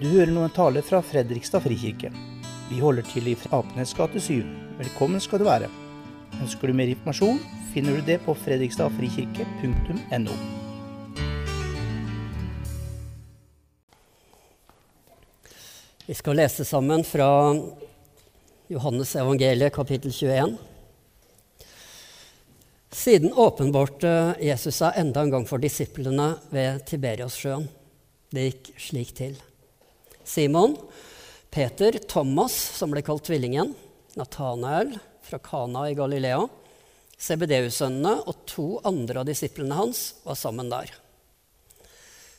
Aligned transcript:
Du 0.00 0.06
hører 0.08 0.30
nå 0.32 0.46
en 0.46 0.52
tale 0.56 0.80
fra 0.80 1.02
Fredrikstad 1.04 1.60
frikirke. 1.60 2.08
Vi 2.70 2.78
holder 2.80 3.04
til 3.04 3.26
i 3.28 3.34
Apenes 3.52 3.90
gate 3.92 4.16
7. 4.16 4.46
Velkommen 4.78 5.20
skal 5.20 5.42
du 5.42 5.44
være. 5.44 5.66
Ønsker 6.40 6.70
du 6.70 6.76
mer 6.78 6.88
informasjon, 6.88 7.36
finner 7.74 7.98
du 7.98 8.06
det 8.06 8.16
på 8.24 8.32
fredrikstadfrikirke.no. 8.32 10.36
Vi 16.06 16.16
skal 16.16 16.40
lese 16.40 16.64
sammen 16.64 17.04
fra 17.04 17.28
Johannes 18.72 19.12
evangeliet 19.20 19.76
kapittel 19.76 20.16
21. 20.16 20.56
Siden 22.88 23.36
åpenbarte 23.36 24.40
Jesus 24.40 24.80
seg 24.80 24.96
enda 25.04 25.28
en 25.28 25.36
gang 25.36 25.44
for 25.44 25.60
disiplene 25.60 26.32
ved 26.56 26.88
Tiberiassjøen. 26.88 27.68
Det 28.32 28.48
gikk 28.48 28.74
slik 28.80 29.12
til. 29.20 29.36
Simon, 30.30 30.76
Peter, 31.50 31.98
Thomas, 32.06 32.54
som 32.54 32.92
ble 32.92 33.02
kalt 33.02 33.24
Tvillingen, 33.26 33.72
Nathanael 34.14 34.92
fra 35.26 35.40
Kana 35.42 35.88
i 35.90 35.96
Galilea, 35.98 36.44
CBDU-sønnene 37.18 38.12
og 38.30 38.44
to 38.46 38.66
andre 38.86 39.24
av 39.24 39.26
disiplene 39.26 39.74
hans 39.74 40.04
var 40.22 40.38
sammen 40.38 40.70
der. 40.70 40.92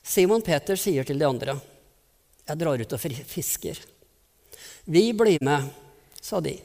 Simon 0.07 0.41
Peter 0.41 0.79
sier 0.79 1.03
til 1.03 1.19
de 1.19 1.27
andre, 1.27 1.59
'Jeg 2.47 2.57
drar 2.57 2.81
ut 2.81 2.93
og 2.93 2.99
fisker.' 2.99 3.85
'Vi 4.87 5.11
blir 5.13 5.39
med', 5.43 5.69
sa 6.21 6.39
de. 6.39 6.59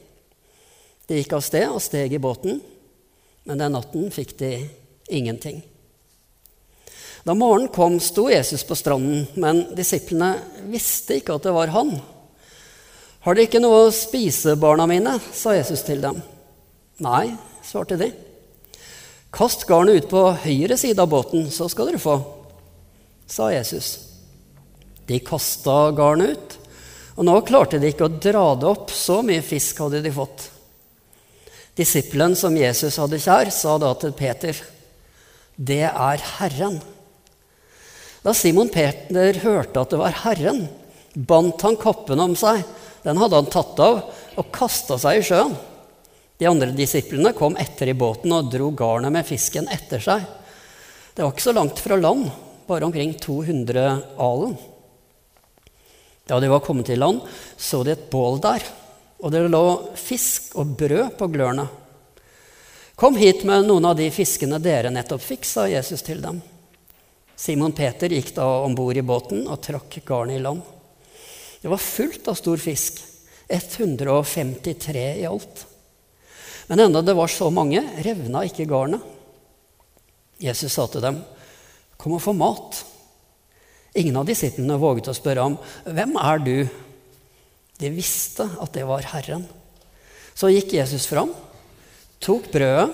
De 1.07 1.15
gikk 1.15 1.33
av 1.33 1.43
sted 1.43 1.67
og 1.67 1.81
steg 1.81 2.13
i 2.13 2.23
båten, 2.23 2.61
men 3.43 3.57
den 3.57 3.71
natten 3.71 4.11
fikk 4.11 4.37
de 4.37 4.69
ingenting. 5.09 5.61
Da 7.25 7.33
morgenen 7.33 7.71
kom, 7.73 7.97
sto 7.99 8.27
Jesus 8.29 8.63
på 8.67 8.75
stranden, 8.77 9.25
men 9.39 9.65
disiplene 9.75 10.35
visste 10.69 11.17
ikke 11.17 11.37
at 11.37 11.47
det 11.47 11.55
var 11.55 11.73
han. 11.73 11.95
Har 13.25 13.35
dere 13.35 13.49
ikke 13.49 13.61
noe 13.63 13.87
å 13.87 13.93
spise, 13.95 14.55
barna 14.59 14.85
mine? 14.87 15.17
sa 15.35 15.55
Jesus 15.57 15.83
til 15.83 16.03
dem. 16.03 16.21
Nei, 17.03 17.33
svarte 17.65 17.97
de. 17.99 18.11
Kast 19.33 19.65
garnet 19.67 20.03
ut 20.03 20.09
på 20.11 20.21
høyre 20.45 20.77
side 20.79 21.01
av 21.03 21.09
båten, 21.11 21.49
så 21.51 21.67
skal 21.69 21.89
dere 21.89 22.01
få, 22.01 22.15
sa 23.27 23.49
Jesus. 23.51 23.97
De 25.07 25.19
kasta 25.23 25.91
garnet 25.95 26.37
ut, 26.37 26.55
og 27.17 27.27
nå 27.27 27.35
klarte 27.47 27.79
de 27.81 27.91
ikke 27.91 28.07
å 28.07 28.15
dra 28.21 28.45
det 28.59 28.69
opp, 28.69 28.93
så 28.93 29.19
mye 29.25 29.43
fisk 29.45 29.81
hadde 29.83 30.03
de 30.05 30.13
fått. 30.13 30.47
Disippelen 31.77 32.35
som 32.37 32.55
Jesus 32.57 32.97
hadde 32.97 33.19
kjær, 33.21 33.51
sa 33.53 33.75
da 33.81 33.91
til 33.99 34.13
Peter, 34.17 34.57
det 35.57 35.83
er 35.89 36.23
Herren. 36.37 36.79
Da 38.27 38.33
Simon 38.35 38.67
Peter 38.67 39.37
hørte 39.39 39.79
at 39.79 39.93
det 39.93 39.97
var 40.01 40.15
Herren, 40.25 40.65
bandt 41.15 41.63
han 41.63 41.77
kappen 41.79 42.19
om 42.19 42.33
seg. 42.35 42.59
Den 43.05 43.15
hadde 43.21 43.37
han 43.39 43.45
tatt 43.47 43.77
av 43.79 44.01
og 44.35 44.49
kasta 44.51 44.97
seg 44.99 45.21
i 45.21 45.21
sjøen. 45.23 45.53
De 46.35 46.49
andre 46.49 46.73
disiplene 46.75 47.31
kom 47.37 47.55
etter 47.55 47.87
i 47.87 47.95
båten 47.95 48.33
og 48.35 48.49
dro 48.51 48.67
garnet 48.75 49.15
med 49.15 49.23
fisken 49.29 49.69
etter 49.71 50.03
seg. 50.03 50.25
Det 51.15 51.23
var 51.23 51.31
ikke 51.31 51.45
så 51.45 51.53
langt 51.55 51.79
fra 51.79 51.95
land, 51.95 52.27
bare 52.67 52.89
omkring 52.89 53.15
200 53.15 53.85
alen. 54.19 54.57
Da 56.27 56.41
de 56.43 56.51
var 56.51 56.65
kommet 56.67 56.91
til 56.91 56.99
land, 56.99 57.23
så 57.55 57.79
de 57.87 57.95
et 57.95 58.09
bål 58.11 58.43
der, 58.43 58.67
og 59.23 59.31
det 59.31 59.45
lå 59.47 59.63
fisk 59.95 60.51
og 60.59 60.75
brød 60.75 61.15
på 61.15 61.31
glørne. 61.31 61.69
Kom 62.99 63.15
hit 63.15 63.47
med 63.47 63.71
noen 63.71 63.87
av 63.87 63.95
de 63.95 64.11
fiskene 64.11 64.59
dere 64.59 64.91
nettopp 64.91 65.23
fikk, 65.23 65.47
sa 65.47 65.69
Jesus 65.71 66.03
til 66.03 66.19
dem. 66.19 66.43
Simon 67.37 67.75
Peter 67.77 68.09
gikk 68.09 68.33
da 68.35 68.45
om 68.65 68.73
bord 68.75 68.97
i 68.97 69.05
båten 69.05 69.45
og 69.45 69.61
trakk 69.61 69.99
garnet 70.07 70.39
i 70.39 70.41
land. 70.41 70.63
Det 71.61 71.69
var 71.69 71.81
fullt 71.81 72.27
av 72.31 72.37
stor 72.39 72.57
fisk. 72.57 73.03
153 73.47 75.03
i 75.21 75.25
alt. 75.29 75.61
Men 76.67 76.81
enda 76.83 77.01
det 77.01 77.15
var 77.15 77.31
så 77.31 77.47
mange, 77.53 77.79
revna 78.03 78.41
ikke 78.43 78.67
garnet. 78.67 79.03
Jesus 80.37 80.73
sa 80.73 80.87
til 80.87 81.01
dem, 81.01 81.23
'Kom 81.97 82.13
og 82.13 82.21
få 82.21 82.33
mat.' 82.33 82.83
Ingen 83.95 84.17
av 84.17 84.25
disiplene 84.25 84.77
våget 84.77 85.07
å 85.07 85.15
spørre 85.15 85.41
ham, 85.41 85.57
'Hvem 85.85 86.15
er 86.17 86.37
du?' 86.39 86.69
De 87.79 87.89
visste 87.89 88.49
at 88.59 88.73
det 88.73 88.85
var 88.85 89.01
Herren. 89.01 89.47
Så 90.33 90.49
gikk 90.49 90.73
Jesus 90.73 91.05
fram, 91.05 91.33
tok 92.19 92.51
brødet 92.51 92.93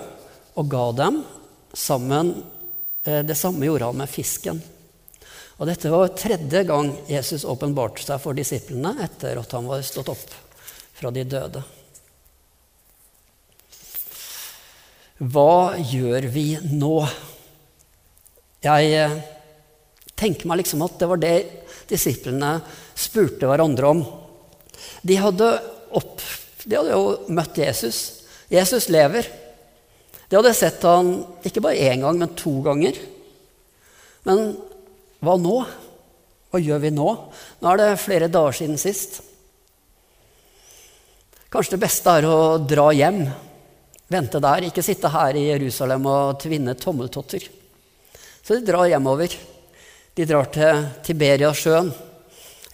og 0.56 0.68
ga 0.68 0.92
dem 0.92 1.24
sammen 1.72 2.44
det 3.04 3.36
samme 3.36 3.66
gjorde 3.68 3.90
han 3.90 3.98
med 4.00 4.08
fisken. 4.10 4.62
Og 5.58 5.68
dette 5.68 5.90
var 5.92 6.14
tredje 6.18 6.64
gang 6.66 6.90
Jesus 7.06 7.44
åpenbarte 7.46 8.02
seg 8.02 8.22
for 8.22 8.34
disiplene 8.34 8.96
etter 9.04 9.38
at 9.38 9.52
han 9.54 9.68
var 9.70 9.84
stått 9.86 10.10
opp 10.10 10.32
fra 10.94 11.12
de 11.14 11.22
døde. 11.28 11.62
Hva 15.22 15.76
gjør 15.78 16.26
vi 16.34 16.48
nå? 16.74 16.96
Jeg 18.64 18.96
eh, 18.98 19.14
tenker 20.18 20.50
meg 20.50 20.64
liksom 20.64 20.82
at 20.82 20.98
det 20.98 21.08
var 21.10 21.20
det 21.22 21.36
disiplene 21.86 22.56
spurte 22.98 23.46
hverandre 23.46 23.92
om. 23.94 24.02
De 25.06 25.18
hadde, 25.20 25.52
opp, 25.94 26.18
de 26.64 26.78
hadde 26.80 26.96
jo 26.96 27.34
møtt 27.36 27.60
Jesus. 27.62 28.00
Jesus 28.50 28.88
lever. 28.90 29.28
De 30.34 30.40
hadde 30.40 30.50
sett 30.58 30.82
han 30.82 31.12
ikke 31.46 31.60
bare 31.62 31.78
én 31.92 32.00
gang, 32.02 32.16
men 32.18 32.32
to 32.34 32.56
ganger. 32.64 32.96
Men 34.26 34.40
hva 35.22 35.36
nå? 35.38 35.60
Hva 36.50 36.58
gjør 36.58 36.82
vi 36.82 36.90
nå? 36.90 37.06
Nå 37.62 37.70
er 37.70 37.78
det 37.78 38.02
flere 38.02 38.26
dager 38.26 38.58
siden 38.58 38.80
sist. 38.82 39.20
Kanskje 41.54 41.76
det 41.76 41.84
beste 41.86 42.16
er 42.18 42.26
å 42.26 42.58
dra 42.58 42.88
hjem. 42.98 43.22
Vente 44.10 44.42
der, 44.42 44.66
ikke 44.66 44.82
sitte 44.82 45.14
her 45.14 45.38
i 45.38 45.46
Jerusalem 45.52 46.10
og 46.10 46.42
tvinne 46.42 46.74
tommeltotter. 46.82 47.46
Så 48.42 48.58
de 48.58 48.66
drar 48.66 48.90
hjemover. 48.90 49.38
De 50.18 50.26
drar 50.26 50.50
til 50.50 50.84
Tiberiasjøen, 51.06 51.94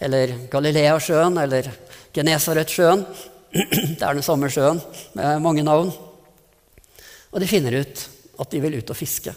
eller 0.01 0.39
Galileasjøen, 0.49 1.43
eller 1.45 1.75
Genesaretsjøen. 2.09 3.05
Det 3.99 4.01
er 4.01 4.15
den 4.17 4.25
samme 4.25 4.49
sjøen 4.49 4.81
med 5.13 5.45
mange 5.45 5.61
navn. 5.61 5.93
Og 7.31 7.39
de 7.41 7.49
finner 7.49 7.79
ut 7.81 8.03
at 8.41 8.51
de 8.51 8.61
vil 8.63 8.79
ut 8.79 8.91
og 8.91 8.97
fiske. 8.97 9.33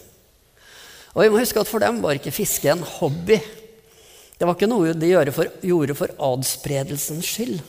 Og 1.14 1.22
vi 1.22 1.30
må 1.30 1.38
huske 1.38 1.60
at 1.62 1.70
For 1.70 1.82
dem 1.82 2.00
var 2.02 2.18
ikke 2.18 2.34
fiske 2.34 2.70
en 2.72 2.82
hobby. 2.98 3.38
Det 4.34 4.48
var 4.48 4.56
ikke 4.56 4.70
noe 4.70 4.96
de 4.98 5.12
gjorde 5.12 5.34
for, 5.34 5.50
gjorde 5.62 5.94
for 5.98 6.14
adspredelsens 6.32 7.28
skyld. 7.36 7.60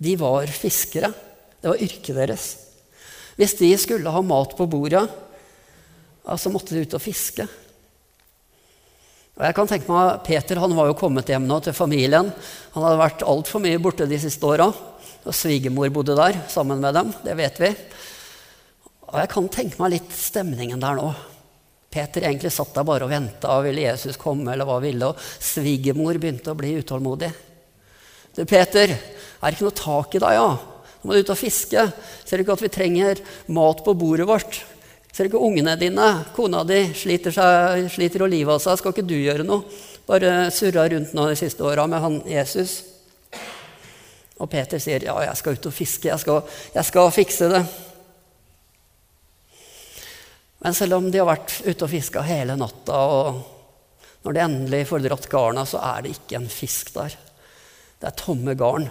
De 0.00 0.16
var 0.18 0.50
fiskere. 0.50 1.12
Det 1.60 1.70
var 1.70 1.82
yrket 1.84 2.16
deres. 2.16 2.46
Hvis 3.38 3.54
de 3.60 3.70
skulle 3.78 4.10
ha 4.12 4.22
mat 4.24 4.56
på 4.56 4.66
bordet, 4.68 5.04
så 6.36 6.52
måtte 6.52 6.74
de 6.74 6.82
ut 6.84 6.96
og 6.96 7.02
fiske. 7.04 7.46
Og 9.38 9.44
jeg 9.46 9.56
kan 9.56 9.68
tenke 9.70 9.88
meg, 9.88 10.18
Peter 10.26 10.58
han 10.60 10.74
var 10.76 10.90
jo 10.90 10.98
kommet 10.98 11.30
hjem 11.30 11.46
nå 11.48 11.60
til 11.64 11.76
familien. 11.76 12.28
Han 12.74 12.84
hadde 12.84 13.00
vært 13.00 13.24
altfor 13.24 13.62
mye 13.64 13.80
borte 13.80 14.08
de 14.08 14.18
siste 14.20 14.44
åra. 14.44 14.66
Og 15.20 15.36
svigermor 15.36 15.88
bodde 15.94 16.16
der 16.18 16.42
sammen 16.52 16.82
med 16.82 16.96
dem. 16.96 17.12
Det 17.24 17.36
vet 17.38 17.60
vi. 17.62 17.70
Og 19.10 19.18
jeg 19.18 19.30
kan 19.32 19.50
tenke 19.50 19.80
meg 19.82 19.96
litt 19.96 20.14
stemningen 20.14 20.82
der 20.82 20.98
nå. 20.98 21.10
Peter 21.90 22.22
egentlig 22.22 22.52
satt 22.54 22.74
der 22.76 22.86
bare 22.86 23.08
og 23.08 23.10
venta. 23.10 23.56
Ville 23.64 23.88
Jesus 23.88 24.18
komme, 24.20 24.52
eller 24.52 24.68
hva 24.68 24.78
ville? 24.82 25.10
Og 25.10 25.18
svigermor 25.18 26.18
begynte 26.22 26.52
å 26.52 26.58
bli 26.58 26.76
utålmodig. 26.78 27.30
Du, 28.36 28.44
Peter, 28.46 28.92
er 28.94 29.42
det 29.42 29.56
ikke 29.56 29.66
noe 29.66 29.80
tak 29.80 30.14
i 30.14 30.22
deg, 30.22 30.36
ja? 30.38 30.50
Nå 31.00 31.08
må 31.08 31.16
du 31.16 31.24
ut 31.24 31.32
og 31.34 31.40
fiske. 31.40 31.88
Ser 32.22 32.38
du 32.38 32.44
ikke 32.44 32.54
at 32.54 32.62
vi 32.62 32.70
trenger 32.70 33.22
mat 33.50 33.82
på 33.82 33.96
bordet 33.98 34.28
vårt? 34.30 34.60
Ser 35.10 35.26
du 35.26 35.32
ikke 35.32 35.42
ungene 35.42 35.74
dine, 35.80 36.06
kona 36.36 36.62
di, 36.68 36.84
sliter, 36.94 37.34
seg, 37.34 37.88
sliter 37.90 38.22
og 38.22 38.30
livet 38.30 38.54
av 38.54 38.62
seg? 38.62 38.78
Skal 38.78 38.94
ikke 38.94 39.08
du 39.10 39.16
gjøre 39.18 39.48
noe? 39.48 39.66
Bare 40.06 40.52
surra 40.54 40.86
rundt 40.92 41.16
nå 41.16 41.26
de 41.26 41.38
siste 41.40 41.66
åra 41.66 41.88
med 41.90 42.04
han 42.04 42.22
Jesus. 42.30 42.78
Og 44.38 44.46
Peter 44.52 44.78
sier, 44.78 45.02
ja, 45.10 45.18
jeg 45.26 45.38
skal 45.42 45.58
ut 45.58 45.70
og 45.72 45.74
fiske. 45.74 46.12
Jeg 46.12 46.22
skal, 46.22 46.44
jeg 46.78 46.86
skal 46.86 47.10
fikse 47.18 47.50
det. 47.50 47.64
Men 50.60 50.76
selv 50.76 50.98
om 50.98 51.08
de 51.10 51.20
har 51.20 51.28
vært 51.28 51.60
ute 51.64 51.86
og 51.86 51.90
fiska 51.92 52.22
hele 52.26 52.56
natta, 52.60 52.96
og 52.96 54.24
når 54.24 54.36
de 54.36 54.42
endelig 54.44 54.82
får 54.90 55.04
dratt 55.06 55.28
garna, 55.32 55.64
så 55.64 55.80
er 55.80 56.04
det 56.04 56.14
ikke 56.16 56.36
en 56.40 56.50
fisk 56.52 56.92
der. 56.96 57.16
Det 58.00 58.08
er 58.10 58.18
tomme 58.20 58.54
garn. 58.58 58.90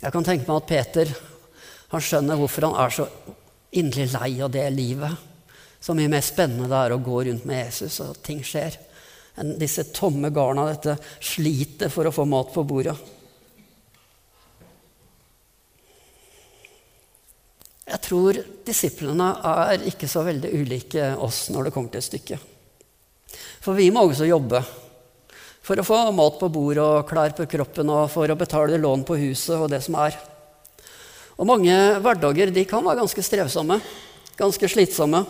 Jeg 0.00 0.14
kan 0.14 0.24
tenke 0.26 0.46
meg 0.46 0.62
at 0.62 0.70
Peter 0.70 1.10
han 1.90 2.02
skjønner 2.04 2.38
hvorfor 2.38 2.68
han 2.68 2.76
er 2.78 2.94
så 2.94 3.08
inderlig 3.74 4.12
lei 4.14 4.30
av 4.44 4.52
det 4.54 4.68
livet. 4.72 5.26
Så 5.82 5.94
mye 5.96 6.10
mer 6.12 6.22
spennende 6.22 6.68
det 6.70 6.78
er 6.78 6.94
å 6.94 7.02
gå 7.02 7.22
rundt 7.26 7.46
med 7.48 7.64
Jesus, 7.64 7.98
og 8.04 8.20
ting 8.22 8.44
skjer, 8.46 8.76
enn 9.40 9.56
disse 9.58 9.88
tomme 9.96 10.30
garna, 10.34 10.68
dette 10.68 10.98
slitet 11.18 11.90
for 11.90 12.06
å 12.06 12.14
få 12.14 12.26
mat 12.30 12.52
på 12.54 12.64
bordet. 12.68 12.94
Jeg 17.90 18.02
tror 18.04 18.36
disiplene 18.66 19.32
er 19.50 19.88
ikke 19.90 20.06
så 20.10 20.22
veldig 20.22 20.50
ulike 20.60 21.08
oss 21.18 21.48
når 21.50 21.66
det 21.66 21.72
kommer 21.74 21.90
til 21.94 22.04
stykket. 22.06 22.44
For 23.60 23.74
vi 23.74 23.88
må 23.90 24.04
også 24.06 24.28
jobbe. 24.28 24.60
For 25.66 25.78
å 25.78 25.86
få 25.86 25.98
mat 26.14 26.38
på 26.38 26.48
bordet 26.54 26.84
og 26.84 27.08
klær 27.08 27.34
på 27.36 27.48
kroppen 27.50 27.90
og 27.92 28.06
for 28.12 28.30
å 28.30 28.38
betale 28.38 28.78
lån 28.80 29.02
på 29.06 29.18
huset 29.20 29.56
og 29.58 29.68
det 29.72 29.82
som 29.84 29.98
er. 30.00 30.14
Og 31.40 31.48
mange 31.48 31.74
hverdager 32.04 32.52
de 32.54 32.64
kan 32.68 32.84
være 32.84 33.02
ganske 33.02 33.24
strevsomme, 33.24 33.80
ganske 34.38 34.70
slitsomme. 34.70 35.24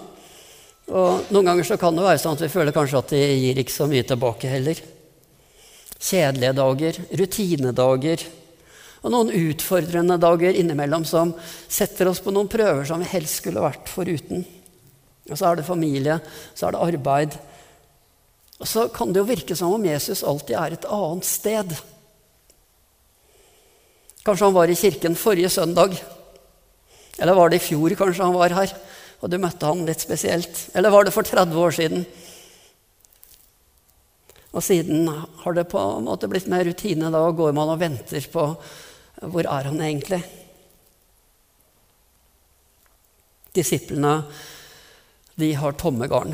Og 0.91 1.31
noen 1.31 1.53
ganger 1.53 1.67
så 1.67 1.79
kan 1.81 1.97
det 1.97 2.05
være 2.05 2.21
sånn 2.21 2.37
at 2.37 2.45
vi 2.45 2.53
føler 2.53 2.75
kanskje 2.77 3.01
at 3.01 3.15
de 3.15 3.21
gir 3.25 3.61
ikke 3.63 3.75
så 3.75 3.89
mye 3.91 4.05
tilbake 4.07 4.51
heller. 4.53 4.81
Kjedelige 6.01 6.57
dager, 6.61 7.01
rutinedager 7.21 8.27
og 9.01 9.13
noen 9.13 9.33
utfordrende 9.33 10.19
dager 10.21 10.57
innimellom 10.57 11.07
som 11.09 11.33
setter 11.69 12.11
oss 12.11 12.21
på 12.21 12.33
noen 12.35 12.51
prøver 12.53 12.85
som 12.89 13.01
vi 13.01 13.09
helst 13.09 13.41
skulle 13.41 13.63
vært 13.65 13.89
foruten. 13.89 14.45
Og 15.31 15.39
så 15.39 15.49
er 15.49 15.61
det 15.61 15.69
familie, 15.69 16.19
så 16.55 16.69
er 16.69 16.77
det 16.77 16.85
arbeid, 16.85 17.39
og 18.61 18.69
så 18.69 18.87
kan 18.93 19.13
det 19.13 19.23
jo 19.23 19.29
virke 19.29 19.57
som 19.57 19.73
om 19.73 19.85
Jesus 19.89 20.21
alltid 20.27 20.57
er 20.61 20.77
et 20.77 20.89
annet 20.93 21.25
sted. 21.27 21.71
Kanskje 24.21 24.51
han 24.51 24.57
var 24.57 24.69
i 24.69 24.77
kirken 24.77 25.17
forrige 25.17 25.49
søndag. 25.49 25.97
Eller 27.17 27.37
var 27.37 27.49
det 27.49 27.61
i 27.61 27.65
fjor 27.71 27.95
kanskje 27.97 28.27
han 28.27 28.37
var 28.37 28.53
her, 28.53 28.75
og 29.21 29.33
du 29.33 29.39
møtte 29.41 29.69
han 29.69 29.87
litt 29.89 30.05
spesielt? 30.05 30.67
Eller 30.77 30.93
var 30.93 31.09
det 31.09 31.15
for 31.17 31.25
30 31.25 31.57
år 31.57 31.77
siden? 31.77 32.05
Og 34.51 34.65
siden 34.67 35.09
har 35.09 35.57
det 35.57 35.69
på 35.71 35.81
en 35.81 36.05
måte 36.05 36.29
blitt 36.29 36.49
mer 36.51 36.67
rutine. 36.67 37.09
Da 37.13 37.25
går 37.33 37.57
man 37.57 37.73
og 37.73 37.81
venter 37.81 38.25
på 38.33 38.45
hvor 39.21 39.45
er 39.45 39.69
han 39.69 39.81
egentlig? 39.85 40.23
Disiplene 43.53 44.15
de 45.41 45.53
har 45.57 45.77
tomme 45.81 46.09
garn. 46.09 46.33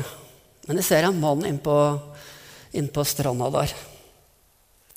Men 0.67 0.79
jeg 0.79 0.87
ser 0.87 1.07
en 1.07 1.19
mann 1.19 1.45
innpå 1.47 1.75
inn 2.77 2.89
på 2.91 3.05
stranda 3.07 3.49
der. 3.53 3.73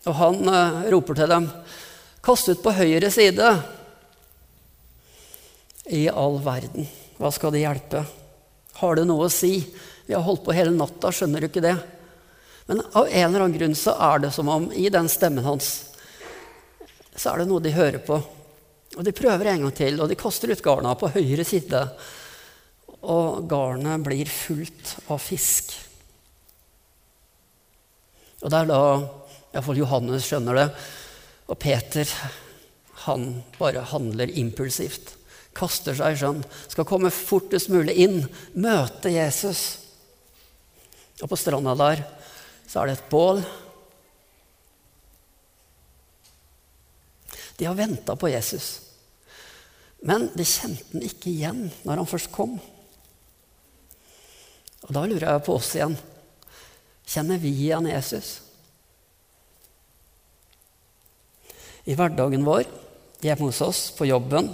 Og 0.08 0.16
han 0.16 0.40
uh, 0.48 0.86
roper 0.92 1.18
til 1.18 1.30
dem, 1.30 1.50
'Kast 2.20 2.48
ut 2.48 2.62
på 2.62 2.74
høyre 2.76 3.10
side.' 3.10 3.52
I 5.90 6.06
all 6.08 6.36
verden, 6.38 6.86
hva 7.18 7.32
skal 7.34 7.50
det 7.50 7.64
hjelpe? 7.64 8.04
Har 8.78 8.94
det 8.94 9.06
noe 9.08 9.26
å 9.26 9.32
si? 9.32 9.56
Vi 10.06 10.14
har 10.14 10.22
holdt 10.22 10.44
på 10.44 10.54
hele 10.54 10.70
natta, 10.70 11.10
skjønner 11.10 11.42
du 11.42 11.48
ikke 11.48 11.64
det? 11.64 11.74
Men 12.68 12.84
av 12.92 13.08
en 13.08 13.24
eller 13.26 13.42
annen 13.42 13.56
grunn 13.56 13.74
så 13.74 13.96
er 13.98 14.22
det 14.22 14.30
som 14.36 14.48
om 14.52 14.68
i 14.70 14.86
den 14.92 15.08
stemmen 15.10 15.42
hans 15.42 15.89
så 17.20 17.34
er 17.34 17.42
det 17.42 17.50
noe 17.50 17.60
de 17.60 17.74
hører 17.76 18.00
på. 18.04 18.16
Og 18.96 19.04
de 19.06 19.12
prøver 19.14 19.52
en 19.52 19.66
gang 19.66 19.76
til, 19.76 20.00
og 20.00 20.08
de 20.10 20.18
kaster 20.18 20.50
ut 20.50 20.64
garna 20.64 20.96
på 20.98 21.12
høyre 21.12 21.44
side 21.46 21.84
og 23.00 23.46
garnet 23.48 24.02
blir 24.04 24.28
fullt 24.28 24.96
av 25.08 25.20
fisk. 25.22 25.72
Og 28.40 28.52
det 28.52 28.58
er 28.58 28.68
da 28.68 28.82
iallfall 29.50 29.80
Johannes 29.80 30.28
skjønner 30.28 30.58
det, 30.58 30.66
og 31.50 31.58
Peter 31.60 32.08
han 33.06 33.40
bare 33.56 33.86
handler 33.90 34.32
impulsivt. 34.38 35.16
Kaster 35.56 35.96
seg 35.96 36.18
sjøen, 36.20 36.44
skal 36.68 36.86
komme 36.88 37.10
fortest 37.12 37.72
mulig 37.72 37.96
inn, 38.04 38.20
møte 38.54 39.10
Jesus. 39.12 39.80
Og 41.20 41.32
på 41.32 41.40
stranda 41.40 41.74
der 41.76 42.04
så 42.68 42.82
er 42.82 42.90
det 42.90 42.98
et 42.98 43.10
bål. 43.10 43.42
De 47.60 47.66
har 47.68 47.76
venta 47.76 48.14
på 48.16 48.30
Jesus, 48.32 48.80
men 50.00 50.30
de 50.32 50.46
kjente 50.48 50.94
han 50.94 51.02
ikke 51.04 51.28
igjen 51.28 51.66
når 51.84 52.00
han 52.00 52.08
først 52.08 52.30
kom. 52.32 52.54
Og 54.86 54.94
da 54.96 55.02
lurer 55.04 55.26
jeg 55.28 55.42
på 55.44 55.58
oss 55.58 55.74
igjen. 55.76 55.98
Kjenner 57.04 57.42
vi 57.42 57.52
igjen 57.52 57.90
Jesus? 57.90 58.30
I 61.84 61.98
hverdagen 62.00 62.48
vår, 62.48 62.64
hjemme 63.20 63.50
hos 63.50 63.60
oss, 63.66 63.82
på 63.92 64.08
jobben, 64.08 64.48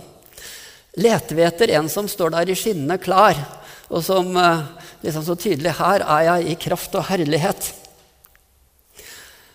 leter 0.98 1.38
vi 1.38 1.46
etter 1.46 1.76
en 1.78 1.86
som 1.92 2.10
står 2.10 2.34
der 2.34 2.50
i 2.50 2.58
skinnende 2.58 2.98
klær, 2.98 3.38
og 3.86 4.02
som 4.02 4.34
eh, 4.34 4.66
liksom 5.06 5.22
så 5.28 5.38
tydelig 5.38 5.78
Her 5.78 6.02
er 6.02 6.26
jeg 6.32 6.50
i 6.50 6.60
kraft 6.66 6.98
og 6.98 7.06
herlighet. 7.06 7.70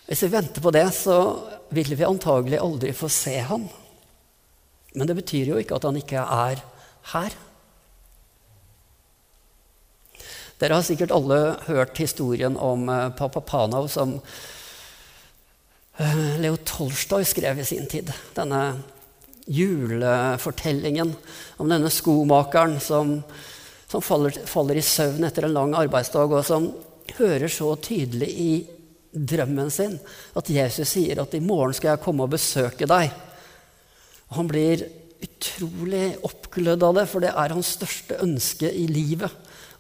Hvis 0.08 0.24
vi 0.24 0.32
venter 0.40 0.64
på 0.64 0.72
det, 0.72 0.88
så 0.96 1.18
vil 1.72 1.96
vi 1.96 2.08
antagelig 2.08 2.60
aldri 2.60 2.92
få 2.96 3.10
se 3.12 3.38
ham. 3.48 3.70
Men 4.94 5.08
det 5.08 5.16
betyr 5.22 5.54
jo 5.54 5.60
ikke 5.62 5.78
at 5.78 5.88
han 5.88 6.00
ikke 6.00 6.20
er 6.22 6.62
her. 7.14 7.38
Dere 10.62 10.78
har 10.78 10.86
sikkert 10.86 11.14
alle 11.16 11.38
hørt 11.66 11.98
historien 11.98 12.58
om 12.60 12.86
pappa 12.86 13.18
Papa 13.18 13.42
Panov 13.42 13.88
som 13.90 14.20
uh, 15.98 16.34
Leo 16.38 16.60
Tolstoy 16.68 17.26
skrev 17.26 17.64
i 17.64 17.66
sin 17.66 17.88
tid. 17.90 18.12
Denne 18.38 18.62
julefortellingen 19.50 21.16
om 21.58 21.72
denne 21.72 21.90
skomakeren 21.90 22.80
som, 22.84 23.24
som 23.88 24.06
faller, 24.06 24.38
faller, 24.46 24.78
i 24.78 24.86
søvn 24.86 25.26
etter 25.26 25.48
en 25.48 25.56
lang 25.56 25.74
arbeidsdag, 25.76 26.30
og 26.30 26.46
som 26.46 26.70
hører 27.18 27.50
så 27.52 27.74
tydelig 27.82 28.30
i 28.30 28.52
drømmen 29.12 29.72
sin 29.74 29.98
at 30.36 30.50
Jesus 30.50 30.90
sier 30.96 31.22
at 31.22 31.34
'i 31.34 31.44
morgen 31.44 31.74
skal 31.74 31.96
jeg 31.96 32.04
komme 32.04 32.24
og 32.24 32.34
besøke 32.34 32.88
deg'. 32.88 33.12
Og 34.30 34.36
han 34.38 34.48
blir 34.48 34.86
utrolig 35.22 36.18
oppglødd 36.24 36.84
av 36.84 36.96
det, 36.96 37.08
for 37.10 37.20
det 37.20 37.34
er 37.36 37.54
hans 37.54 37.76
største 37.78 38.18
ønske 38.24 38.72
i 38.72 38.88
livet 38.88 39.32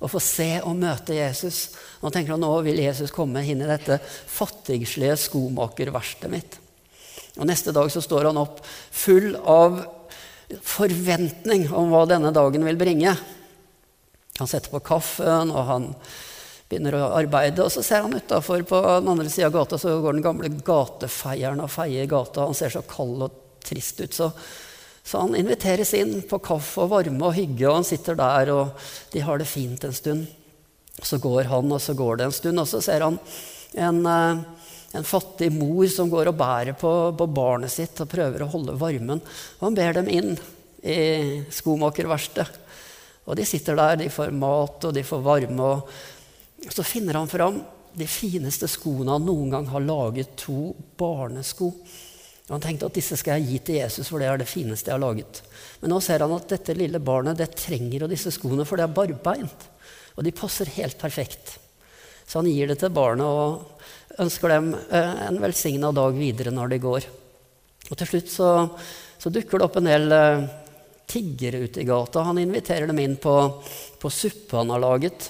å 0.01 0.09
få 0.09 0.19
se 0.19 0.49
og 0.65 0.79
møte 0.81 1.15
Jesus. 1.15 1.69
Nå 2.01 2.09
tenker 2.09 2.33
han 2.33 2.43
nå 2.43 2.51
vil 2.65 2.81
Jesus 2.81 3.13
komme 3.13 3.43
inn 3.45 3.61
i 3.61 3.69
dette 3.69 3.99
fattigslige 4.01 5.17
skomakerverkstedet 5.27 6.31
mitt. 6.31 6.57
Og 7.37 7.47
Neste 7.47 7.71
dag 7.71 7.91
så 7.93 8.01
står 8.03 8.31
han 8.31 8.41
opp 8.41 8.59
full 8.65 9.35
av 9.37 9.79
forventning 10.67 11.69
om 11.71 11.93
hva 11.93 12.03
denne 12.09 12.33
dagen 12.35 12.65
vil 12.67 12.79
bringe. 12.79 13.13
Han 14.39 14.49
setter 14.49 14.73
på 14.73 14.81
kaffen, 14.83 15.53
og 15.53 15.67
han 15.69 15.87
begynner 16.71 16.97
å 16.97 17.11
arbeide. 17.19 17.65
Og 17.65 17.71
så 17.75 17.83
ser 17.85 18.07
han 18.07 18.15
utafor 18.15 18.65
på 18.67 18.81
den 18.87 19.11
andre 19.11 19.29
sida 19.29 19.51
av 19.51 19.59
gata, 19.59 19.79
så 19.81 19.99
går 20.01 20.17
den 20.17 20.25
gamle 20.25 20.51
gatefeieren 20.65 21.61
og 21.61 21.71
feier 21.71 22.09
gata. 22.09 22.47
Han 22.47 22.57
ser 22.57 22.73
så 22.73 22.85
kald 22.87 23.27
og 23.27 23.39
trist 23.67 24.01
ut. 24.01 24.13
så 24.15 24.31
så 25.03 25.23
han 25.23 25.35
inviteres 25.35 25.93
inn 25.97 26.19
på 26.29 26.39
kaffe 26.45 26.83
og 26.83 26.91
varme 26.93 27.25
og 27.25 27.35
hygge, 27.35 27.65
og 27.67 27.79
han 27.79 27.87
sitter 27.87 28.17
der, 28.19 28.51
og 28.53 28.89
de 29.13 29.23
har 29.25 29.41
det 29.41 29.49
fint 29.49 29.83
en 29.83 29.95
stund. 29.95 30.27
Så 31.01 31.17
går 31.21 31.49
han, 31.49 31.71
og 31.73 31.81
så 31.81 31.95
går 31.97 32.19
det 32.19 32.27
en 32.27 32.35
stund, 32.35 32.61
og 32.61 32.69
så 32.69 32.81
ser 32.85 33.05
han 33.07 33.17
en, 33.73 34.05
eh, 34.05 34.43
en 34.93 35.07
fattig 35.07 35.49
mor 35.55 35.87
som 35.89 36.09
går 36.11 36.29
og 36.29 36.37
bærer 36.37 36.77
på, 36.77 36.91
på, 37.17 37.27
barnet 37.33 37.73
sitt 37.73 37.99
og 38.03 38.11
prøver 38.11 38.43
å 38.43 38.51
holde 38.53 38.77
varmen. 38.77 39.23
Og 39.59 39.67
han 39.69 39.77
ber 39.77 39.97
dem 39.97 40.11
inn 40.11 40.35
i 40.83 41.41
skomakerverkstedet. 41.49 42.59
Og 43.29 43.37
de 43.37 43.45
sitter 43.45 43.77
der, 43.77 43.99
de 44.01 44.09
får 44.09 44.33
mat, 44.33 44.85
og 44.85 44.93
de 44.93 45.03
får 45.05 45.21
varme. 45.23 45.61
Og 45.61 45.89
så 46.69 46.83
finner 46.85 47.17
han 47.17 47.29
fram 47.31 47.61
de 47.97 48.07
fineste 48.07 48.69
skoene 48.71 49.15
han 49.15 49.25
noen 49.25 49.51
gang 49.51 49.67
har 49.71 49.83
laget, 49.83 50.35
to 50.39 50.71
barnesko. 50.97 51.71
Og 52.47 52.53
han 52.57 52.63
tenkte 52.63 52.87
at 52.87 52.95
disse 52.95 53.17
skal 53.19 53.39
jeg 53.39 53.47
gi 53.47 53.59
til 53.67 53.79
Jesus, 53.81 54.09
for 54.11 54.21
det 54.21 54.29
er 54.29 54.41
det 54.41 54.49
fineste 54.49 54.91
jeg 54.91 54.97
har 54.97 55.03
laget. 55.03 55.41
Men 55.81 55.93
nå 55.93 55.99
ser 56.03 56.23
han 56.23 56.35
at 56.35 56.49
dette 56.51 56.75
lille 56.77 57.01
barnet 57.03 57.39
det 57.39 57.51
trenger 57.55 58.07
disse 58.11 58.33
skoene, 58.35 58.65
for 58.67 58.79
det 58.79 58.87
er 58.87 58.95
barbeint. 58.95 59.67
Og 60.17 60.25
de 60.27 60.35
passer 60.35 60.71
helt 60.77 60.99
perfekt. 60.99 61.57
Så 62.27 62.39
han 62.39 62.49
gir 62.51 62.69
det 62.71 62.79
til 62.81 62.93
barnet 62.95 63.27
og 63.27 64.19
ønsker 64.21 64.51
dem 64.51 64.73
eh, 64.75 65.21
en 65.27 65.39
velsigna 65.41 65.91
dag 65.95 66.15
videre 66.15 66.53
når 66.53 66.73
de 66.73 66.81
går. 66.83 67.07
Og 67.89 67.97
til 67.99 68.07
slutt 68.07 68.31
så, 68.31 68.49
så 69.19 69.31
dukker 69.33 69.59
det 69.59 69.67
opp 69.67 69.79
en 69.79 69.89
del 69.89 70.13
uh, 70.15 70.43
tiggere 71.11 71.63
ute 71.65 71.81
i 71.81 71.87
gata. 71.87 72.23
Han 72.27 72.39
inviterer 72.39 72.87
dem 72.87 72.99
inn 73.03 73.17
på, 73.19 73.35
på 73.99 74.11
suppe 74.11 74.59
han 74.59 74.71
har 74.71 74.83
laget. 74.83 75.27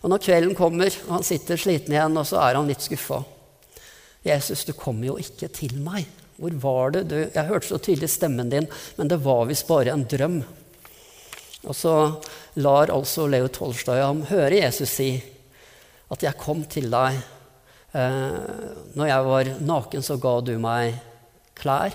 Og 0.00 0.08
når 0.08 0.22
kvelden 0.24 0.56
kommer, 0.56 0.92
og 1.06 1.12
han 1.18 1.26
sitter 1.26 1.60
sliten 1.60 1.92
igjen, 1.92 2.16
og 2.16 2.26
så 2.28 2.40
er 2.40 2.56
han 2.56 2.68
litt 2.70 2.84
skuffa. 2.84 3.22
'Jesus, 4.24 4.66
du 4.68 4.72
kommer 4.76 5.06
jo 5.10 5.18
ikke 5.20 5.48
til 5.48 5.76
meg.' 5.80 6.08
Hvor 6.40 6.54
var 6.56 6.92
det? 6.94 7.02
Du, 7.10 7.16
jeg 7.20 7.48
hørte 7.50 7.68
så 7.68 7.76
tydelig 7.76 8.08
stemmen 8.08 8.48
din, 8.48 8.64
men 8.96 9.08
det 9.08 9.18
var 9.20 9.44
visst 9.44 9.66
bare 9.68 9.92
en 9.92 10.06
drøm. 10.08 10.38
Og 11.68 11.76
så 11.76 11.92
lar 12.56 12.92
altså 12.94 13.26
Leo 13.28 13.50
Tolstoy 13.52 14.00
ham 14.00 14.22
høre 14.30 14.62
Jesus 14.62 14.88
si 14.88 15.10
at 16.10 16.22
'jeg 16.22 16.40
kom 16.40 16.64
til 16.64 16.88
deg'. 16.88 17.20
Eh, 17.92 18.40
når 18.94 19.06
jeg 19.06 19.24
var 19.24 19.44
naken, 19.60 20.02
så 20.02 20.16
ga 20.16 20.40
du 20.40 20.58
meg 20.58 20.94
klær. 21.54 21.92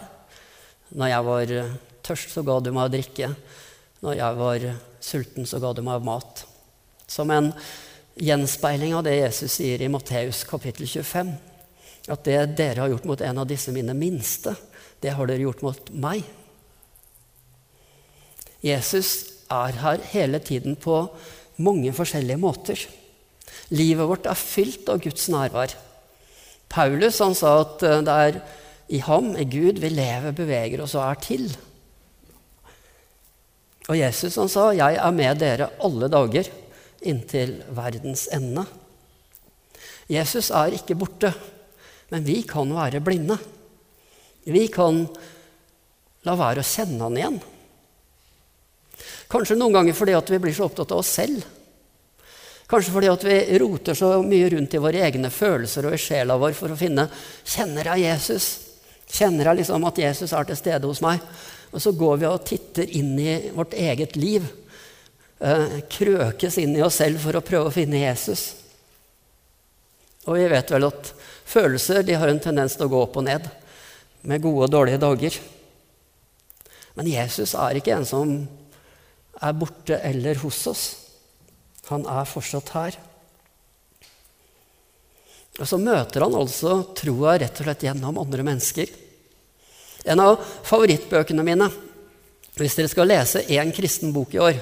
Når 0.91 1.07
jeg 1.07 1.25
var 1.25 1.45
tørst, 2.03 2.29
så 2.29 2.43
ga 2.45 2.59
du 2.59 2.71
meg 2.71 2.85
å 2.85 2.93
drikke. 2.93 3.35
Når 4.01 4.13
jeg 4.13 4.38
var 4.38 4.59
sulten, 5.01 5.45
så 5.45 5.59
ga 5.59 5.74
du 5.74 5.81
meg 5.81 6.03
mat. 6.03 6.45
Som 7.07 7.31
en 7.31 7.53
gjenspeiling 8.15 8.95
av 8.95 9.03
det 9.05 9.17
Jesus 9.17 9.57
sier 9.57 9.81
i 9.84 9.91
Matteus 9.91 10.43
kapittel 10.48 10.88
25 10.88 11.34
at 12.13 12.25
det 12.27 12.39
dere 12.57 12.84
har 12.84 12.91
gjort 12.93 13.07
mot 13.10 13.22
en 13.22 13.41
av 13.41 13.48
disse 13.50 13.74
mine 13.74 13.95
minste, 13.98 14.53
det 15.01 15.15
har 15.17 15.27
dere 15.27 15.41
gjort 15.41 15.63
mot 15.65 15.89
meg. 15.89 16.22
Jesus 18.65 19.10
er 19.51 19.79
her 19.81 20.03
hele 20.13 20.39
tiden 20.41 20.77
på 20.77 21.01
mange 21.62 21.91
forskjellige 21.95 22.41
måter. 22.41 22.86
Livet 23.74 24.10
vårt 24.10 24.29
er 24.29 24.38
fylt 24.38 24.89
av 24.89 25.01
Guds 25.01 25.27
nærvær. 25.34 25.74
Paulus 26.69 27.22
han 27.22 27.36
sa 27.38 27.60
at 27.63 27.84
eh, 27.86 28.01
det 28.05 28.15
er 28.27 28.39
i 28.95 29.00
ham, 29.01 29.31
i 29.38 29.45
Gud, 29.50 29.79
vi 29.81 29.89
lever, 29.89 30.34
beveger 30.38 30.84
oss 30.84 30.93
og 30.98 31.05
er 31.07 31.22
til. 31.24 31.45
Og 33.89 33.98
Jesus 33.98 34.38
han 34.38 34.50
sa, 34.50 34.72
'Jeg 34.74 34.98
er 35.01 35.12
med 35.12 35.41
dere 35.41 35.69
alle 35.81 36.10
dager 36.10 36.50
inntil 37.05 37.62
verdens 37.69 38.27
ende'. 38.33 38.65
Jesus 40.07 40.51
er 40.51 40.75
ikke 40.77 40.97
borte, 40.97 41.33
men 42.09 42.24
vi 42.24 42.41
kan 42.45 42.69
være 42.69 43.01
blinde. 43.01 43.38
Vi 44.45 44.67
kan 44.69 45.07
la 46.25 46.35
være 46.38 46.62
å 46.62 46.69
kjenne 46.69 47.01
han 47.01 47.17
igjen. 47.17 47.39
Kanskje 49.31 49.57
noen 49.57 49.74
ganger 49.74 49.97
fordi 49.97 50.17
vi 50.29 50.41
blir 50.43 50.53
så 50.53 50.67
opptatt 50.67 50.93
av 50.93 51.01
oss 51.01 51.13
selv. 51.17 51.41
Kanskje 52.69 52.93
fordi 52.93 53.09
vi 53.25 53.57
roter 53.62 53.97
så 53.97 54.12
mye 54.25 54.50
rundt 54.50 54.74
i 54.74 54.81
våre 54.81 55.01
egne 55.05 55.29
følelser 55.29 55.85
og 55.85 55.97
i 55.97 56.01
sjela 56.01 56.38
vår 56.41 56.55
for 56.57 56.74
å 56.74 56.77
finne 56.77 57.05
Kjenner 57.45 57.91
jeg 57.91 58.05
Jesus? 58.07 58.47
Kjenner 59.05 59.51
jeg 59.51 59.62
liksom 59.62 59.85
at 59.85 60.01
Jesus 60.01 60.33
er 60.33 60.47
til 60.50 60.57
stede 60.57 60.89
hos 60.89 61.01
meg? 61.05 61.21
Og 61.75 61.81
så 61.81 61.93
går 61.93 62.21
vi 62.21 62.29
og 62.29 62.45
titter 62.47 62.89
inn 62.97 63.13
i 63.21 63.51
vårt 63.53 63.75
eget 63.77 64.15
liv. 64.17 64.45
Eh, 65.36 65.80
krøkes 65.92 66.56
inn 66.62 66.77
i 66.77 66.84
oss 66.86 67.01
selv 67.01 67.20
for 67.20 67.36
å 67.36 67.44
prøve 67.44 67.68
å 67.68 67.74
finne 67.75 68.00
Jesus. 68.00 68.54
Og 70.25 70.39
vi 70.39 70.46
vet 70.48 70.70
vel 70.72 70.88
at 70.88 71.10
følelser 71.46 72.06
de 72.08 72.15
har 72.15 72.32
en 72.32 72.39
tendens 72.42 72.77
til 72.77 72.88
å 72.88 72.94
gå 72.94 73.01
opp 73.04 73.18
og 73.20 73.25
ned 73.27 73.50
med 74.25 74.42
gode 74.42 74.70
og 74.70 74.72
dårlige 74.72 75.01
dager. 75.04 75.36
Men 76.96 77.12
Jesus 77.12 77.51
er 77.60 77.75
ikke 77.77 77.98
en 77.98 78.08
som 78.08 78.32
er 79.44 79.58
borte 79.60 80.00
eller 80.08 80.39
hos 80.39 80.62
oss. 80.72 80.86
Han 81.92 82.08
er 82.10 82.30
fortsatt 82.30 82.72
her. 82.74 82.98
Og 85.60 85.68
så 85.68 85.77
møter 85.80 86.24
han 86.24 86.36
altså 86.36 86.80
troa 86.96 87.36
rett 87.39 87.60
og 87.60 87.68
slett 87.68 87.84
gjennom 87.86 88.18
andre 88.24 88.44
mennesker. 88.48 88.88
En 90.08 90.24
av 90.24 90.39
favorittbøkene 90.65 91.44
mine, 91.46 91.68
hvis 92.56 92.80
dere 92.80 92.92
skal 92.92 93.12
lese 93.12 93.44
én 93.51 93.72
kristen 93.75 94.15
bok 94.15 94.34
i 94.36 94.42
år, 94.42 94.58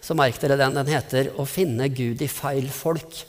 så 0.00 0.14
merk 0.16 0.38
dere 0.40 0.56
den. 0.56 0.74
Den 0.74 0.86
heter 0.86 1.32
'Å 1.36 1.46
finne 1.46 1.88
Gud 1.88 2.22
i 2.22 2.28
feil 2.28 2.68
folk'. 2.68 3.24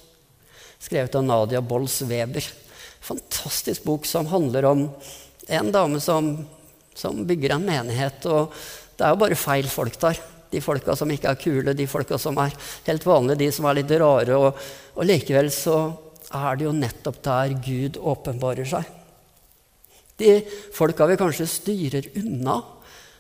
Skrevet 0.80 1.16
av 1.16 1.24
Nadia 1.24 1.62
Bolls 1.62 2.02
Weber. 2.02 2.44
Fantastisk 3.02 3.84
bok 3.84 4.06
som 4.06 4.26
handler 4.26 4.66
om 4.66 4.90
en 5.48 5.72
dame 5.72 6.00
som, 6.00 6.48
som 6.94 7.26
bygger 7.26 7.56
en 7.56 7.66
menighet. 7.66 8.26
Og 8.26 8.54
det 8.98 9.06
er 9.06 9.10
jo 9.10 9.24
bare 9.24 9.36
feil 9.36 9.68
folk 9.68 10.00
der. 10.00 10.20
De 10.50 10.62
folka 10.62 10.96
som 10.96 11.10
ikke 11.12 11.30
er 11.30 11.42
kule, 11.42 11.74
de 11.74 11.88
folka 11.88 12.18
som 12.18 12.38
er 12.38 12.56
helt 12.88 13.06
vanlige, 13.06 13.38
de 13.38 13.52
som 13.52 13.66
er 13.66 13.82
litt 13.82 13.92
rare. 13.92 14.38
Og, 14.38 14.56
og 14.96 15.06
likevel 15.06 15.52
så 15.54 15.94
er 16.34 16.56
det 16.58 16.66
jo 16.66 16.74
nettopp 16.76 17.22
der 17.26 17.54
Gud 17.66 17.98
åpenbarer 17.98 18.66
seg. 18.66 18.84
De 20.20 20.42
folka 20.76 21.08
vi 21.08 21.20
kanskje 21.20 21.48
styrer 21.48 22.10
unna, 22.20 22.60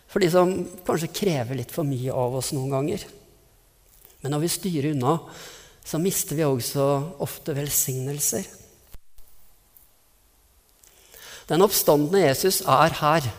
for 0.09 0.19
de 0.23 0.29
som 0.33 0.51
kanskje 0.85 1.13
krever 1.13 1.59
litt 1.59 1.71
for 1.71 1.87
mye 1.87 2.11
av 2.11 2.39
oss 2.41 2.51
noen 2.55 2.73
ganger. 2.73 3.05
Men 4.23 4.35
når 4.35 4.43
vi 4.43 4.51
styrer 4.51 4.91
unna, 4.93 5.17
så 5.85 5.99
mister 6.01 6.37
vi 6.37 6.45
også 6.45 6.85
ofte 7.23 7.55
velsignelser. 7.57 8.47
Den 11.49 11.63
oppstandende 11.65 12.27
Jesus 12.27 12.59
er 12.61 12.93
her. 12.99 13.29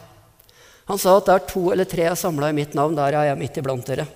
Han 0.91 0.99
sa 0.99 1.15
at 1.21 1.29
der 1.29 1.45
to 1.47 1.69
eller 1.71 1.87
tre 1.87 2.09
er 2.11 2.19
samla 2.19 2.49
i 2.51 2.57
mitt 2.57 2.75
navn, 2.75 2.97
der 2.99 3.15
er 3.15 3.29
jeg 3.29 3.39
midt 3.39 3.61
iblant 3.61 3.87
dere. 3.87 4.09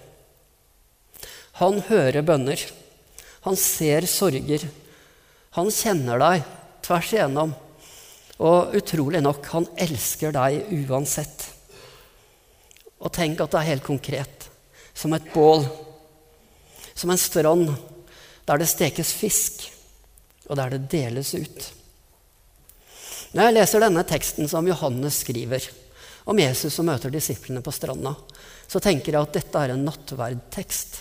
Han 1.61 1.79
hører 1.87 2.27
bønner. 2.27 2.59
Han 3.47 3.55
ser 3.61 4.09
sorger. 4.11 4.65
Han 5.55 5.71
kjenner 5.71 6.19
deg 6.19 6.49
tvers 6.83 7.13
igjennom. 7.15 7.53
Og 8.43 8.75
utrolig 8.75 9.21
nok, 9.23 9.47
han 9.53 9.69
elsker 9.79 10.35
deg 10.35 10.73
uansett. 10.89 11.45
Og 12.99 13.13
tenk 13.15 13.39
at 13.45 13.53
det 13.53 13.61
er 13.61 13.71
helt 13.71 13.87
konkret. 13.87 14.49
Som 14.91 15.15
et 15.15 15.31
bål. 15.31 15.63
Som 16.95 17.11
en 17.11 17.21
strand 17.21 17.73
der 18.45 18.61
det 18.61 18.69
stekes 18.69 19.13
fisk, 19.17 19.65
og 20.49 20.59
der 20.61 20.75
det 20.75 20.85
deles 20.93 21.33
ut. 21.35 21.71
Når 23.35 23.49
jeg 23.49 23.57
leser 23.57 23.83
denne 23.83 24.05
teksten 24.07 24.51
som 24.51 24.69
Johannes 24.69 25.23
skriver, 25.25 25.65
om 26.25 26.39
Jesus 26.39 26.77
som 26.77 26.87
møter 26.89 27.13
disiplene 27.13 27.61
på 27.65 27.73
stranda, 27.75 28.15
så 28.69 28.81
tenker 28.81 29.13
jeg 29.13 29.27
at 29.27 29.35
dette 29.37 29.61
er 29.61 29.75
en 29.75 29.83
nattverdtekst. 29.85 31.01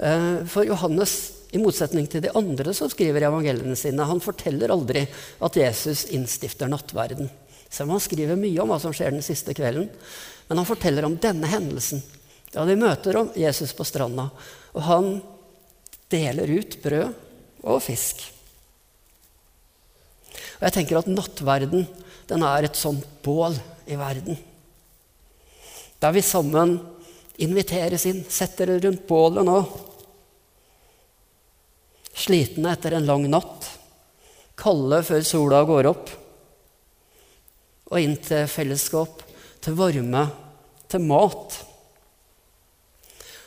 Eh, 0.00 0.40
for 0.50 0.66
Johannes, 0.66 1.14
i 1.50 1.60
motsetning 1.60 2.06
til 2.10 2.22
de 2.24 2.32
andre 2.38 2.74
som 2.74 2.90
skriver 2.90 3.26
evangeliene 3.26 3.76
sine, 3.78 4.06
han 4.06 4.22
forteller 4.22 4.72
aldri 4.72 5.04
at 5.42 5.58
Jesus 5.58 6.06
innstifter 6.14 6.70
nattverden. 6.70 7.30
Selv 7.70 7.88
om 7.88 7.96
han 7.96 8.02
skriver 8.02 8.38
mye 8.38 8.62
om 8.62 8.70
hva 8.72 8.80
som 8.82 8.94
skjer 8.94 9.14
den 9.14 9.22
siste 9.22 9.54
kvelden. 9.54 9.90
Men 10.48 10.58
han 10.58 10.66
forteller 10.66 11.06
om 11.06 11.18
denne 11.22 11.46
hendelsen. 11.50 12.02
Ja, 12.50 12.64
De 12.66 12.74
møter 12.78 13.20
Jesus 13.38 13.74
på 13.76 13.86
stranda, 13.86 14.30
og 14.74 14.84
han 14.86 15.08
deler 16.10 16.50
ut 16.58 16.76
brød 16.82 17.66
og 17.66 17.82
fisk. 17.84 18.22
Og 20.60 20.66
jeg 20.68 20.76
tenker 20.76 21.00
at 21.00 21.10
nattverden 21.10 21.86
den 22.30 22.44
er 22.46 22.66
et 22.66 22.78
sånt 22.78 23.06
bål 23.24 23.56
i 23.90 23.96
verden. 23.98 24.38
Der 26.00 26.14
vi 26.14 26.22
sammen 26.24 26.76
inviteres 27.40 28.06
inn, 28.08 28.22
setter 28.28 28.70
det 28.70 28.84
rundt 28.84 29.06
bålet 29.08 29.46
nå. 29.46 29.58
Slitne 32.20 32.74
etter 32.74 32.96
en 32.96 33.08
lang 33.08 33.26
natt, 33.32 33.66
kalde 34.60 35.00
før 35.06 35.24
sola 35.26 35.62
går 35.68 35.88
opp. 35.90 36.12
Og 37.90 37.98
inn 37.98 38.16
til 38.22 38.46
fellesskap, 38.48 39.24
til 39.64 39.76
varme, 39.78 40.26
til 40.88 41.04
mat. 41.08 41.59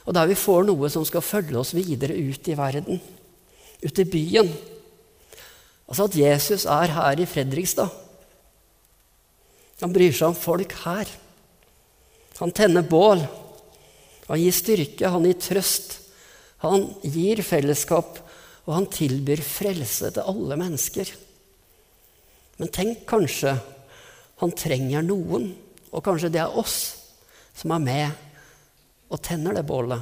Og 0.03 0.15
der 0.15 0.27
vi 0.27 0.37
får 0.37 0.65
noe 0.67 0.89
som 0.91 1.05
skal 1.07 1.23
følge 1.23 1.59
oss 1.59 1.73
videre 1.75 2.15
ut 2.17 2.47
i 2.51 2.57
verden, 2.59 2.99
ut 3.83 3.99
i 3.99 4.07
byen. 4.07 4.49
Altså 5.87 6.07
at 6.09 6.17
Jesus 6.17 6.65
er 6.65 6.95
her 6.95 7.19
i 7.19 7.27
Fredrikstad. 7.29 7.91
Han 9.83 9.93
bryr 9.95 10.13
seg 10.15 10.29
om 10.31 10.37
folk 10.37 10.75
her. 10.83 11.09
Han 12.39 12.53
tenner 12.55 12.85
bål. 12.87 13.23
Han 14.29 14.39
gir 14.39 14.55
styrke, 14.55 15.11
han 15.11 15.27
gir 15.27 15.39
trøst. 15.39 15.99
Han 16.63 16.87
gir 17.03 17.41
fellesskap, 17.43 18.21
og 18.63 18.71
han 18.71 18.87
tilbyr 18.87 19.41
frelse 19.43 20.13
til 20.15 20.29
alle 20.31 20.55
mennesker. 20.59 21.09
Men 22.59 22.71
tenk 22.71 23.03
kanskje 23.09 23.57
han 24.39 24.53
trenger 24.55 25.03
noen, 25.05 25.49
og 25.91 26.03
kanskje 26.05 26.31
det 26.31 26.41
er 26.41 26.55
oss, 26.59 26.77
som 27.55 27.75
er 27.75 27.83
med 27.83 28.22
og 29.13 29.21
tenner 29.21 29.53
det 29.53 29.65
bålet 29.69 30.01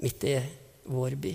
midt 0.00 0.24
i 0.24 0.36
vår 0.90 1.16
by. 1.18 1.32